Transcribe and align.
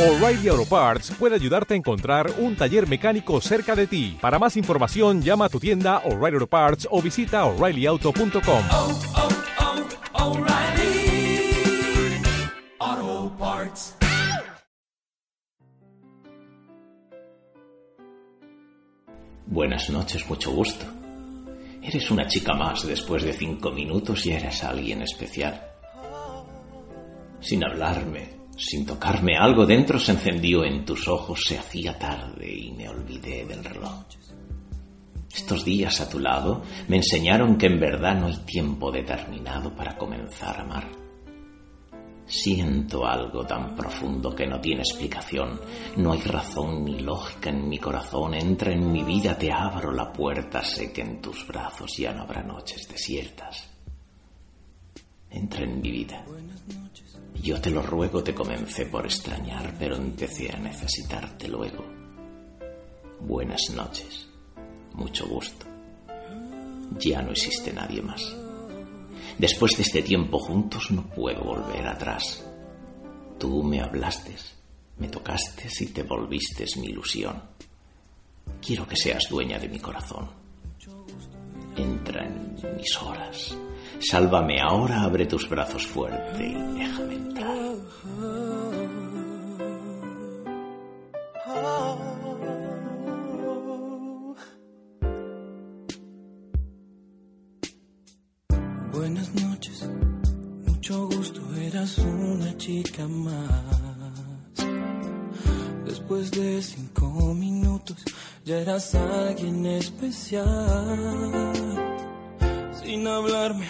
O'Reilly 0.00 0.48
Auto 0.48 0.64
Parts 0.64 1.10
puede 1.18 1.34
ayudarte 1.34 1.74
a 1.74 1.76
encontrar 1.76 2.32
un 2.38 2.56
taller 2.56 2.88
mecánico 2.88 3.38
cerca 3.42 3.76
de 3.76 3.86
ti. 3.86 4.16
Para 4.18 4.38
más 4.38 4.56
información, 4.56 5.20
llama 5.20 5.44
a 5.44 5.48
tu 5.50 5.60
tienda 5.60 5.98
O'Reilly 6.06 6.36
Auto 6.36 6.46
Parts 6.46 6.88
o 6.90 7.02
visita 7.02 7.44
oreillyauto.com. 7.44 8.64
oh, 8.70 8.98
oh, 12.88 13.30
Parts. 13.38 13.96
Buenas 19.44 19.90
noches, 19.90 20.26
mucho 20.26 20.50
gusto. 20.52 20.86
Eres 21.82 22.10
una 22.10 22.26
chica 22.26 22.54
más 22.54 22.86
después 22.86 23.22
de 23.22 23.34
cinco 23.34 23.70
minutos 23.70 24.24
y 24.24 24.32
eres 24.32 24.64
alguien 24.64 25.02
especial. 25.02 25.60
Sin 27.40 27.62
hablarme, 27.62 28.39
sin 28.60 28.84
tocarme, 28.84 29.36
algo 29.38 29.64
dentro 29.64 29.98
se 29.98 30.12
encendió 30.12 30.64
en 30.64 30.84
tus 30.84 31.08
ojos, 31.08 31.42
se 31.46 31.58
hacía 31.58 31.98
tarde 31.98 32.52
y 32.52 32.72
me 32.72 32.88
olvidé 32.88 33.46
del 33.46 33.64
reloj. 33.64 34.04
Estos 35.34 35.64
días 35.64 36.00
a 36.00 36.08
tu 36.08 36.18
lado 36.18 36.62
me 36.88 36.96
enseñaron 36.96 37.56
que 37.56 37.66
en 37.66 37.80
verdad 37.80 38.16
no 38.16 38.26
hay 38.26 38.36
tiempo 38.44 38.90
determinado 38.90 39.74
para 39.74 39.96
comenzar 39.96 40.58
a 40.58 40.62
amar. 40.62 40.88
Siento 42.26 43.06
algo 43.06 43.44
tan 43.46 43.74
profundo 43.74 44.34
que 44.34 44.46
no 44.46 44.60
tiene 44.60 44.82
explicación. 44.82 45.58
No 45.96 46.12
hay 46.12 46.20
razón 46.20 46.84
ni 46.84 47.00
lógica 47.00 47.50
en 47.50 47.68
mi 47.68 47.78
corazón. 47.78 48.34
Entra 48.34 48.72
en 48.72 48.92
mi 48.92 49.02
vida, 49.02 49.36
te 49.36 49.50
abro 49.50 49.92
la 49.92 50.12
puerta. 50.12 50.62
Sé 50.62 50.92
que 50.92 51.00
en 51.00 51.20
tus 51.20 51.44
brazos 51.48 51.96
ya 51.96 52.12
no 52.12 52.22
habrá 52.22 52.42
noches 52.42 52.86
desiertas. 52.88 53.69
Entra 55.30 55.64
en 55.64 55.80
mi 55.80 55.90
vida. 55.90 56.24
Yo 57.42 57.60
te 57.60 57.70
lo 57.70 57.82
ruego, 57.82 58.22
te 58.22 58.34
comencé 58.34 58.86
por 58.86 59.06
extrañar, 59.06 59.74
pero 59.78 59.96
empecé 59.96 60.50
a 60.52 60.58
necesitarte 60.58 61.48
luego. 61.48 61.84
Buenas 63.20 63.70
noches. 63.70 64.28
Mucho 64.94 65.26
gusto. 65.26 65.66
Ya 66.98 67.22
no 67.22 67.30
existe 67.30 67.72
nadie 67.72 68.02
más. 68.02 68.20
Después 69.38 69.76
de 69.76 69.84
este 69.84 70.02
tiempo 70.02 70.38
juntos 70.38 70.90
no 70.90 71.06
puedo 71.06 71.42
volver 71.42 71.86
atrás. 71.86 72.44
Tú 73.38 73.62
me 73.62 73.80
hablaste, 73.80 74.36
me 74.98 75.08
tocaste 75.08 75.68
y 75.80 75.86
te 75.86 76.02
volviste 76.02 76.66
mi 76.76 76.88
ilusión. 76.88 77.42
Quiero 78.60 78.86
que 78.86 78.96
seas 78.96 79.24
dueña 79.30 79.58
de 79.58 79.68
mi 79.68 79.78
corazón. 79.78 80.28
Entra 81.76 82.26
en 82.26 82.76
mis 82.76 82.96
horas. 83.00 83.56
Sálvame 83.98 84.60
ahora, 84.60 85.02
abre 85.02 85.26
tus 85.26 85.48
brazos 85.48 85.86
fuerte 85.86 86.46
y 86.46 86.54
déjame 86.78 87.14
entrar. 87.14 87.60
Buenas 98.92 99.34
noches, 99.34 99.88
mucho 100.66 101.06
gusto, 101.08 101.40
eras 101.56 101.98
una 101.98 102.56
chica 102.56 103.06
más. 103.08 103.80
Después 105.84 106.30
de 106.30 106.62
cinco 106.62 107.34
minutos, 107.34 107.96
ya 108.44 108.58
eras 108.60 108.94
alguien 108.94 109.66
especial. 109.66 110.46
Sin 112.90 113.06
hablarme, 113.06 113.68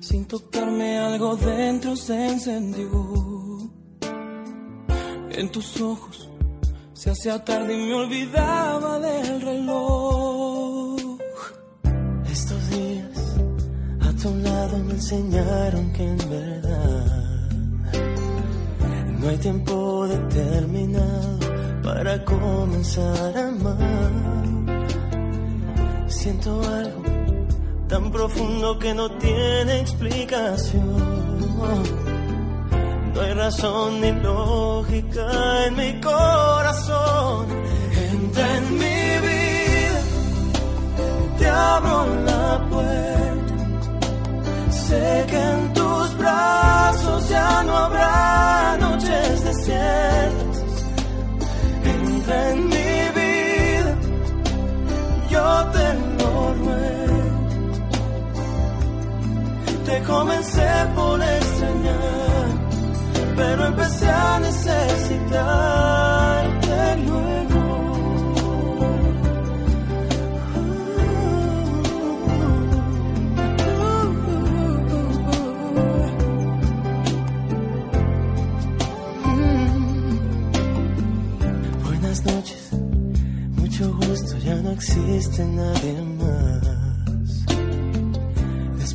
sin 0.00 0.24
tocarme, 0.24 0.98
algo 0.98 1.36
dentro 1.36 1.94
se 1.94 2.26
encendió. 2.28 2.90
En 5.30 5.48
tus 5.52 5.80
ojos 5.80 6.28
se 6.92 7.10
hacía 7.10 7.44
tarde 7.44 7.72
y 7.72 7.86
me 7.86 7.94
olvidaba 7.94 8.98
del 8.98 9.42
reloj. 9.42 11.20
Estos 12.32 12.70
días 12.70 13.36
a 14.00 14.12
tu 14.20 14.34
lado 14.34 14.76
me 14.86 14.94
enseñaron 14.94 15.92
que 15.92 16.02
en 16.02 16.18
verdad 16.28 17.50
no 19.20 19.28
hay 19.28 19.38
tiempo 19.38 20.08
determinado 20.08 21.38
para 21.84 22.24
comenzar 22.24 23.38
a 23.38 23.48
amar. 23.50 24.32
Siento 26.08 26.60
tan 27.92 28.10
profundo 28.10 28.78
que 28.78 28.94
no 28.94 29.10
tiene 29.18 29.80
explicación. 29.80 30.96
No 33.14 33.20
hay 33.20 33.34
razón 33.34 34.00
ni 34.00 34.12
lógica 34.12 35.66
en 35.66 35.76
mi 35.76 36.00
corazón. 36.00 37.46
Entra 38.10 38.56
en 38.56 38.72
mi 38.82 39.02
vida, 39.28 40.00
te 41.38 41.46
abro 41.46 42.06
la 42.24 42.66
puerta. 42.70 43.54
Sé 44.70 45.26
que 45.30 45.51
Comencé 60.00 60.68
por 60.94 61.20
extrañar, 61.22 62.48
pero 63.36 63.66
empecé 63.66 64.08
a 64.08 64.40
necesitarte 64.40 65.36
luego. 67.06 67.60
Buenas 81.84 82.24
noches, 82.24 82.72
mucho 83.56 83.94
gusto, 83.94 84.38
ya 84.38 84.56
no 84.56 84.70
existe 84.72 85.44
nadie 85.44 86.02
más. 86.18 86.71